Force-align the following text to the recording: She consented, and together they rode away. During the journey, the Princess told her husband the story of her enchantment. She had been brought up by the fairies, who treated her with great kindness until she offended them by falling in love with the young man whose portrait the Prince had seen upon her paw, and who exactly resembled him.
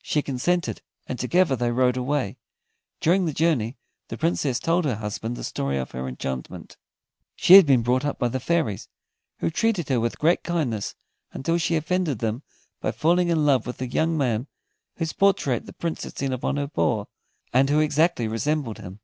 She 0.00 0.22
consented, 0.22 0.80
and 1.08 1.18
together 1.18 1.56
they 1.56 1.72
rode 1.72 1.96
away. 1.96 2.36
During 3.00 3.24
the 3.26 3.32
journey, 3.32 3.76
the 4.06 4.16
Princess 4.16 4.60
told 4.60 4.84
her 4.84 4.94
husband 4.94 5.34
the 5.34 5.42
story 5.42 5.76
of 5.76 5.90
her 5.90 6.06
enchantment. 6.06 6.76
She 7.34 7.54
had 7.54 7.66
been 7.66 7.82
brought 7.82 8.04
up 8.04 8.16
by 8.16 8.28
the 8.28 8.38
fairies, 8.38 8.86
who 9.40 9.50
treated 9.50 9.88
her 9.88 9.98
with 9.98 10.20
great 10.20 10.44
kindness 10.44 10.94
until 11.32 11.58
she 11.58 11.74
offended 11.74 12.20
them 12.20 12.44
by 12.80 12.92
falling 12.92 13.26
in 13.28 13.44
love 13.44 13.66
with 13.66 13.78
the 13.78 13.88
young 13.88 14.16
man 14.16 14.46
whose 14.98 15.12
portrait 15.12 15.66
the 15.66 15.72
Prince 15.72 16.04
had 16.04 16.16
seen 16.16 16.32
upon 16.32 16.58
her 16.58 16.68
paw, 16.68 17.06
and 17.52 17.68
who 17.68 17.80
exactly 17.80 18.28
resembled 18.28 18.78
him. 18.78 19.00